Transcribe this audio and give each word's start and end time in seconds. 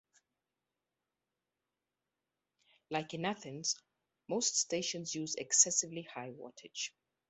Like 2.89 3.13
in 3.13 3.23
Athens, 3.23 3.75
most 4.27 4.57
stations 4.57 5.13
use 5.13 5.35
excessively 5.35 6.01
high 6.01 6.31
wattage. 6.31 6.89